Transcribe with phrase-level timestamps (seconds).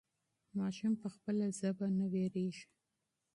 [0.57, 2.65] ماشوم په خپله ژبه نه وېرېږي.